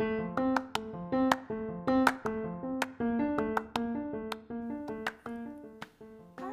A 0.00 0.04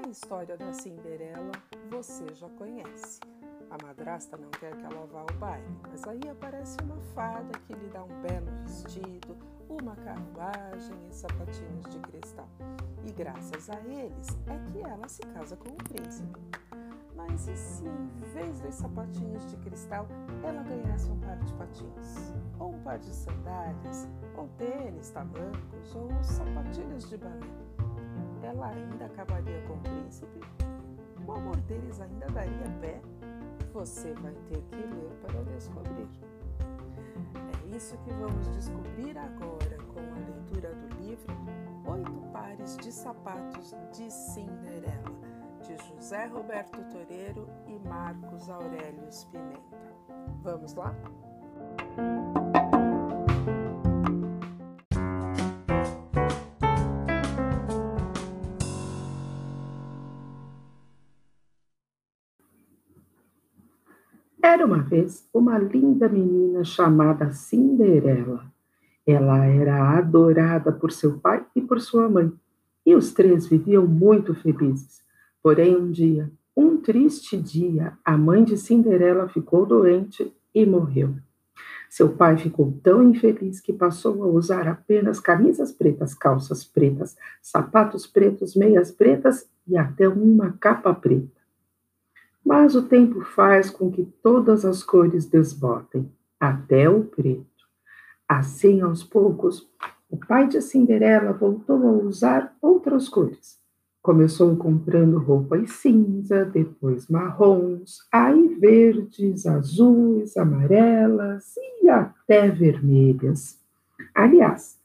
história 0.10 0.58
da 0.58 0.74
Cinderela 0.74 1.52
você 1.92 2.26
já 2.34 2.50
conhece. 2.50 3.20
A 3.70 3.78
madrasta 3.86 4.36
não 4.36 4.50
quer 4.50 4.76
que 4.76 4.84
ela 4.84 5.06
vá 5.06 5.20
ao 5.20 5.32
baile, 5.38 5.78
mas 5.88 6.08
aí 6.08 6.28
aparece 6.28 6.76
uma 6.82 7.00
fada 7.14 7.56
que 7.68 7.74
lhe 7.74 7.88
dá 7.90 8.04
um 8.04 8.22
belo 8.24 8.50
vestido, 8.64 9.38
uma 9.70 9.96
carruagem 9.96 10.98
e 11.08 11.14
sapatinhos 11.14 11.88
de 11.92 12.00
cristal. 12.00 12.50
E 13.06 13.12
graças 13.12 13.70
a 13.70 13.80
eles 13.82 14.36
é 14.48 14.58
que 14.72 14.82
ela 14.82 15.08
se 15.08 15.22
casa 15.22 15.56
com 15.56 15.70
o 15.70 15.76
príncipe. 15.76 16.65
Mas 17.16 17.48
e 17.48 17.56
se, 17.56 17.86
em 17.86 18.34
vez 18.34 18.60
dos 18.60 18.76
sapatinhos 18.76 19.46
de 19.50 19.58
cristal, 19.58 20.08
ela 20.44 20.64
ganhasse 20.64 21.10
um 21.10 21.20
par 21.20 21.38
de 21.38 21.54
patins? 21.54 22.34
Ou 22.60 22.74
um 22.74 22.80
par 22.80 23.00
de 23.00 23.14
sandálias? 23.14 24.08
Ou 24.36 24.48
tênis, 24.58 25.10
tamancos? 25.10 25.96
Ou 25.96 26.10
sapatilhas 26.22 27.08
de 27.10 27.18
balé? 27.18 27.40
Ela 28.44 28.68
ainda 28.68 29.06
acabaria 29.06 29.62
com 29.68 29.74
o 29.74 29.80
príncipe? 29.80 30.40
O 31.26 31.32
amor 31.32 31.58
deles 31.62 32.00
ainda 32.00 32.28
daria 32.28 32.70
pé? 32.82 33.02
Você 33.74 34.14
vai 34.16 34.34
ter 34.48 34.62
que 34.62 34.76
ler 34.76 35.12
para 35.22 35.44
descobrir. 35.44 36.08
É 37.64 37.76
isso 37.76 37.98
que 37.98 38.12
vamos 38.12 38.48
descobrir 38.50 39.18
agora 39.18 39.78
com 39.94 40.00
a 40.00 40.30
leitura 40.30 40.74
do 40.76 41.02
livro 41.02 41.34
Oito 41.88 42.32
Pares 42.32 42.78
de 42.78 42.92
Sapatos 42.92 43.76
de 43.92 44.12
Cinderela, 44.12 45.12
de 45.76 45.88
José 45.90 46.26
Roberto 46.28 46.80
Toreiro 46.90 47.50
e 47.68 47.88
Marcos 47.88 48.50
Aurélio 48.50 49.10
Pimenta. 49.32 49.78
Vamos 50.42 50.74
lá? 50.74 50.96
Era 64.42 64.66
uma 64.66 64.82
vez 64.82 65.28
uma 65.34 65.58
linda 65.58 66.08
menina 66.08 66.64
chamada 66.64 67.34
Cinderela. 67.34 68.46
Ela 69.06 69.46
era 69.46 69.98
adorada 69.98 70.72
por 70.72 70.92
seu 70.92 71.20
pai 71.20 71.46
e 71.56 71.62
por 71.62 71.82
sua 71.82 72.08
mãe, 72.08 72.32
e 72.86 72.96
os 72.96 73.12
três 73.14 73.48
viviam 73.48 73.86
muito 73.86 74.34
felizes. 74.34 75.05
Porém, 75.46 75.76
um 75.76 75.92
dia, 75.92 76.32
um 76.58 76.76
triste 76.78 77.38
dia, 77.38 77.96
a 78.04 78.18
mãe 78.18 78.44
de 78.44 78.58
Cinderela 78.58 79.30
ficou 79.30 79.64
doente 79.64 80.36
e 80.56 80.66
morreu. 80.66 81.14
Seu 81.88 82.10
pai 82.10 82.36
ficou 82.36 82.76
tão 82.82 83.04
infeliz 83.04 83.62
que 83.62 83.72
passou 83.72 84.24
a 84.24 84.28
usar 84.28 84.68
apenas 84.68 85.20
camisas 85.20 85.72
pretas, 85.72 86.16
calças 86.16 86.64
pretas, 86.64 87.16
sapatos 87.44 88.08
pretos, 88.08 88.56
meias 88.56 88.90
pretas 88.90 89.48
e 89.68 89.78
até 89.78 90.10
uma 90.10 90.54
capa 90.54 90.96
preta 90.96 91.30
mas 92.44 92.76
o 92.76 92.88
tempo 92.88 93.22
faz 93.22 93.70
com 93.70 93.92
que 93.92 94.06
todas 94.24 94.66
as 94.66 94.84
cores 94.84 95.28
desbotem, 95.28 96.12
até 96.40 96.88
o 96.88 97.04
preto. 97.04 97.46
Assim, 98.28 98.82
aos 98.82 99.04
poucos, 99.04 99.68
o 100.10 100.18
pai 100.18 100.48
de 100.48 100.62
Cinderela 100.62 101.34
voltou 101.34 101.88
a 101.88 101.92
usar 101.92 102.56
outras 102.62 103.10
cores. 103.10 103.64
Começou 104.06 104.56
comprando 104.56 105.18
roupas 105.18 105.72
cinza, 105.72 106.46
depois 106.46 107.08
marrons, 107.08 108.08
aí 108.12 108.50
verdes, 108.50 109.48
azuis, 109.48 110.38
amarelas 110.38 111.56
e 111.82 111.90
até 111.90 112.48
vermelhas. 112.48 113.60
Aliás, 114.14 114.80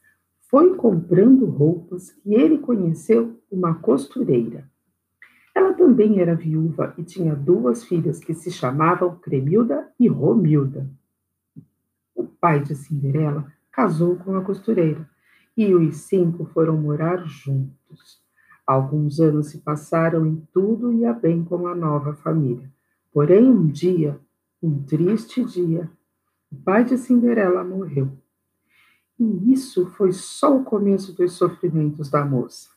foi 0.48 0.74
comprando 0.74 1.44
roupas 1.44 2.10
que 2.10 2.32
ele 2.32 2.56
conheceu 2.60 3.38
uma 3.52 3.74
costureira. 3.74 4.66
Ela 5.54 5.74
também 5.74 6.18
era 6.18 6.34
viúva 6.34 6.94
e 6.96 7.02
tinha 7.02 7.36
duas 7.36 7.84
filhas 7.84 8.20
que 8.20 8.32
se 8.32 8.50
chamavam 8.50 9.16
Cremilda 9.16 9.86
e 10.00 10.08
Romilda. 10.08 10.88
O 12.14 12.24
pai 12.24 12.62
de 12.62 12.74
Cinderela 12.74 13.52
casou 13.70 14.16
com 14.16 14.34
a 14.34 14.40
costureira 14.40 15.06
e 15.54 15.74
os 15.74 15.94
cinco 15.98 16.46
foram 16.46 16.78
morar 16.78 17.26
juntos. 17.26 18.19
Alguns 18.70 19.18
anos 19.18 19.48
se 19.48 19.58
passaram 19.58 20.26
e 20.26 20.36
tudo 20.52 20.92
ia 20.92 21.12
bem 21.12 21.44
com 21.44 21.66
a 21.66 21.74
nova 21.74 22.14
família. 22.14 22.70
Porém, 23.12 23.48
um 23.48 23.66
dia, 23.66 24.20
um 24.62 24.82
triste 24.82 25.44
dia, 25.44 25.90
o 26.52 26.56
pai 26.56 26.84
de 26.84 26.96
Cinderela 26.98 27.64
morreu. 27.64 28.10
E 29.18 29.52
isso 29.52 29.86
foi 29.86 30.12
só 30.12 30.56
o 30.56 30.64
começo 30.64 31.12
dos 31.12 31.32
sofrimentos 31.32 32.10
da 32.10 32.24
moça 32.24 32.68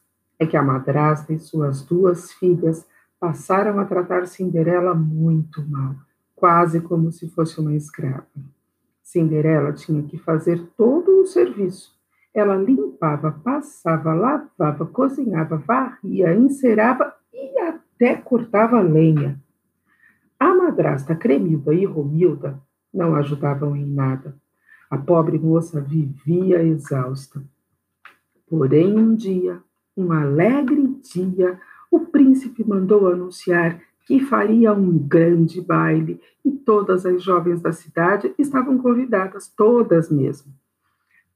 é 0.43 0.45
que 0.45 0.57
a 0.57 0.61
madrasta 0.61 1.33
e 1.33 1.39
suas 1.39 1.81
duas 1.81 2.31
filhas 2.33 2.85
passaram 3.19 3.79
a 3.79 3.85
tratar 3.85 4.27
Cinderela 4.27 4.93
muito 4.93 5.61
mal, 5.67 5.95
quase 6.35 6.81
como 6.81 7.11
se 7.11 7.29
fosse 7.29 7.59
uma 7.59 7.73
escrava. 7.73 8.27
Cinderela 9.01 9.73
tinha 9.73 10.03
que 10.03 10.17
fazer 10.17 10.61
todo 10.77 11.21
o 11.21 11.25
serviço. 11.25 11.93
Ela 12.33 12.55
limpava, 12.55 13.31
passava, 13.31 14.13
lavava, 14.13 14.85
cozinhava, 14.85 15.57
varria, 15.57 16.33
encerava 16.33 17.13
e 17.31 17.59
até 17.59 18.15
cortava 18.15 18.81
lenha. 18.81 19.39
A 20.39 20.53
madrasta 20.53 21.15
Cremilda 21.15 21.73
e 21.73 21.85
Romilda 21.85 22.59
não 22.93 23.15
ajudavam 23.15 23.75
em 23.75 23.85
nada. 23.85 24.35
A 24.89 24.97
pobre 24.97 25.37
moça 25.39 25.79
vivia 25.79 26.63
exausta. 26.63 27.43
Porém, 28.49 28.97
um 28.97 29.15
dia, 29.15 29.61
um 29.95 30.11
alegre 30.11 30.85
dia, 31.01 31.59
o 31.89 31.99
príncipe 31.99 32.67
mandou 32.67 33.07
anunciar 33.07 33.79
que 34.05 34.19
faria 34.19 34.73
um 34.73 34.97
grande 34.97 35.61
baile 35.61 36.19
e 36.43 36.51
todas 36.51 37.05
as 37.05 37.23
jovens 37.23 37.61
da 37.61 37.71
cidade 37.71 38.33
estavam 38.37 38.77
convidadas, 38.77 39.47
todas 39.47 40.11
mesmo. 40.11 40.51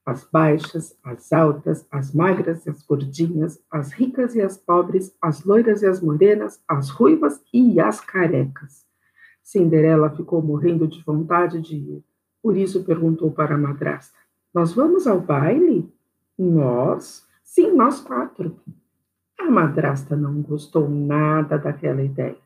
As 0.07 0.23
baixas, 0.23 0.97
as 1.03 1.33
altas, 1.33 1.85
as 1.91 2.13
magras 2.13 2.65
e 2.65 2.69
as 2.69 2.81
gordinhas, 2.81 3.61
as 3.69 3.91
ricas 3.91 4.35
e 4.35 4.41
as 4.41 4.55
pobres, 4.55 5.13
as 5.21 5.43
loiras 5.43 5.81
e 5.81 5.85
as 5.85 5.99
morenas, 5.99 6.61
as 6.65 6.89
ruivas 6.89 7.43
e 7.53 7.77
as 7.77 7.99
carecas. 7.99 8.85
Cinderela 9.43 10.09
ficou 10.09 10.41
morrendo 10.41 10.87
de 10.87 11.03
vontade 11.03 11.59
de 11.59 11.75
ir. 11.75 12.03
Por 12.41 12.55
isso 12.55 12.85
perguntou 12.85 13.31
para 13.31 13.55
a 13.55 13.57
madrasta: 13.57 14.17
Nós 14.53 14.71
vamos 14.71 15.05
ao 15.07 15.19
baile? 15.19 15.93
Nós? 16.39 17.27
Sim, 17.43 17.73
nós 17.75 17.99
quatro. 17.99 18.57
A 19.37 19.51
madrasta 19.51 20.15
não 20.15 20.41
gostou 20.41 20.87
nada 20.89 21.57
daquela 21.57 22.01
ideia. 22.01 22.37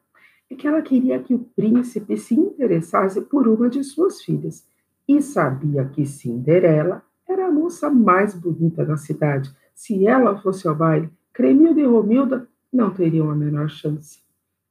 É 0.50 0.56
que 0.56 0.68
ela 0.68 0.82
queria 0.82 1.22
que 1.22 1.36
o 1.36 1.46
príncipe 1.56 2.18
se 2.18 2.34
interessasse 2.34 3.22
por 3.22 3.48
uma 3.48 3.70
de 3.70 3.84
suas 3.84 4.20
filhas 4.24 4.66
e 5.08 5.22
sabia 5.22 5.86
que 5.86 6.08
Cinderela 6.08 7.04
era 7.32 7.48
a 7.48 7.52
moça 7.52 7.90
mais 7.90 8.34
bonita 8.34 8.86
da 8.86 8.98
cidade. 8.98 9.56
Se 9.74 10.06
ela 10.06 10.40
fosse 10.42 10.68
ao 10.68 10.76
baile, 10.76 11.10
Cremilda 11.34 11.80
e 11.80 11.86
Romilda 11.86 12.48
não 12.72 12.92
teriam 12.94 13.30
a 13.30 13.36
menor 13.36 13.70
chance. 13.70 14.22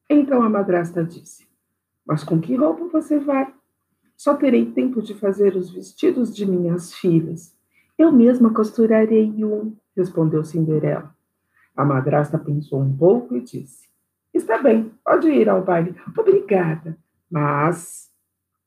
Então 0.08 0.42
a 0.42 0.48
madrasta 0.48 1.02
disse: 1.04 1.46
Mas 2.06 2.22
com 2.22 2.40
que 2.40 2.54
roupa 2.54 2.86
você 2.88 3.18
vai? 3.18 3.52
Só 4.16 4.34
terei 4.34 4.70
tempo 4.70 5.00
de 5.00 5.14
fazer 5.14 5.56
os 5.56 5.70
vestidos 5.70 6.34
de 6.34 6.44
minhas 6.44 6.92
filhas. 6.92 7.56
Eu 7.96 8.12
mesma 8.12 8.52
costurarei 8.52 9.32
um, 9.44 9.74
respondeu 9.96 10.44
Cinderela. 10.44 11.14
A 11.76 11.84
madrasta 11.84 12.38
pensou 12.38 12.80
um 12.80 12.96
pouco 12.96 13.36
e 13.36 13.40
disse: 13.40 13.88
Está 14.34 14.58
bem, 14.58 14.92
pode 15.04 15.28
ir 15.28 15.48
ao 15.48 15.64
baile. 15.64 15.94
Obrigada. 16.16 16.96
Mas. 17.30 18.10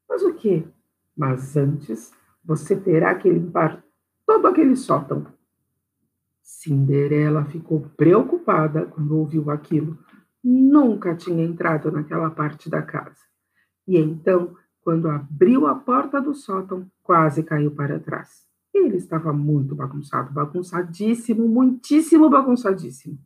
Mas 0.09 0.23
o 0.23 0.33
quê? 0.33 0.63
Mas 1.15 1.55
antes 1.55 2.11
você 2.43 2.75
terá 2.75 3.15
que 3.15 3.29
limpar 3.29 3.83
todo 4.25 4.47
aquele 4.47 4.75
sótão. 4.75 5.25
Cinderela 6.41 7.45
ficou 7.45 7.81
preocupada 7.95 8.85
quando 8.85 9.17
ouviu 9.17 9.49
aquilo. 9.49 9.97
Nunca 10.43 11.15
tinha 11.15 11.43
entrado 11.43 11.91
naquela 11.91 12.29
parte 12.29 12.69
da 12.69 12.81
casa. 12.81 13.21
E 13.87 13.97
então, 13.97 14.55
quando 14.81 15.07
abriu 15.07 15.65
a 15.67 15.75
porta 15.75 16.19
do 16.21 16.33
sótão, 16.33 16.85
quase 17.01 17.43
caiu 17.43 17.71
para 17.71 17.99
trás. 17.99 18.45
Ele 18.73 18.97
estava 18.97 19.31
muito 19.31 19.75
bagunçado, 19.75 20.33
bagunçadíssimo, 20.33 21.47
muitíssimo 21.47 22.29
bagunçadíssimo. 22.29 23.17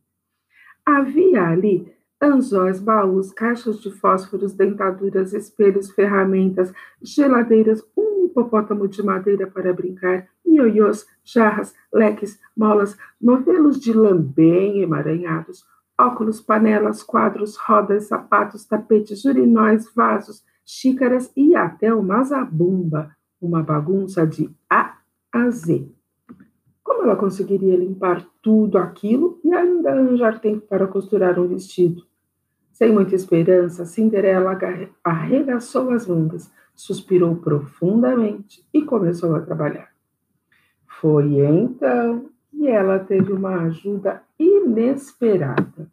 Havia 0.86 1.44
ali 1.48 1.92
anzóis, 2.22 2.80
baús, 2.80 3.32
caixas 3.32 3.80
de 3.80 3.92
fósforos, 3.92 4.54
dentaduras, 4.54 5.34
espelhos, 5.34 5.92
ferramentas, 5.92 6.74
geladeiras, 7.02 7.82
um 8.18 8.26
hipopótamo 8.26 8.88
de 8.88 9.04
madeira 9.04 9.48
para 9.48 9.74
brincar, 9.74 10.28
ioiôs, 10.46 11.06
jarras, 11.24 11.76
leques, 11.94 12.40
molas, 12.56 12.98
novelos 13.22 13.80
de 13.80 13.94
lambém 13.94 14.82
emaranhados, 14.82 15.66
óculos, 16.00 16.42
panelas, 16.42 17.04
quadros, 17.04 17.58
rodas, 17.58 18.08
sapatos, 18.08 18.66
tapetes, 18.66 19.26
urinóis, 19.26 19.92
vasos, 19.94 20.44
xícaras 20.66 21.32
e 21.36 21.56
até 21.56 21.94
uma 21.94 22.24
zabumba, 22.24 23.16
uma 23.42 23.64
bagunça 23.64 24.26
de 24.26 24.50
A 24.70 24.98
a 25.32 25.50
Z. 25.50 25.88
Como 26.84 27.04
ela 27.04 27.16
conseguiria 27.16 27.76
limpar 27.76 28.26
tudo 28.42 28.78
aquilo 28.78 29.40
e 29.44 29.54
ainda 29.54 29.92
arranjar 29.92 30.40
tempo 30.40 30.66
para 30.68 30.88
costurar 30.88 31.38
um 31.40 31.48
vestido? 31.48 32.07
Sem 32.78 32.94
muita 32.94 33.16
esperança, 33.16 33.88
Cinderela 33.88 34.56
arregaçou 35.04 35.90
as 35.90 36.06
mangas, 36.06 36.54
suspirou 36.76 37.36
profundamente 37.38 38.64
e 38.72 38.84
começou 38.84 39.34
a 39.34 39.42
trabalhar. 39.42 39.92
Foi 41.02 41.40
então 41.40 42.30
que 42.52 42.68
ela 42.68 43.00
teve 43.00 43.34
uma 43.34 43.64
ajuda 43.64 44.22
inesperada. 44.38 45.92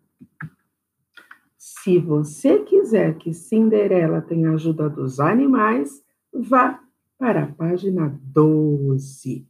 Se 1.57 1.99
você 1.99 2.59
quiser 2.59 3.15
que 3.15 3.33
Cinderela 3.33 4.21
tenha 4.21 4.53
ajuda 4.53 4.87
dos 4.91 5.21
animais, 5.21 6.05
vá 6.31 6.79
para 7.17 7.45
a 7.45 7.47
página 7.47 8.15
12. 8.23 9.49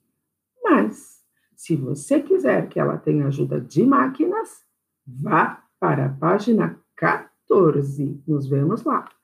Mas, 0.63 1.21
se 1.57 1.75
você 1.75 2.21
quiser 2.21 2.69
que 2.69 2.79
ela 2.79 2.97
tenha 2.97 3.27
ajuda 3.27 3.61
de 3.61 3.85
máquinas, 3.85 4.65
vá 5.05 5.65
para 5.81 6.07
a 6.07 6.11
página 6.11 6.79
14. 6.97 8.23
Nos 8.27 8.47
vemos 8.49 8.85
lá. 8.85 9.09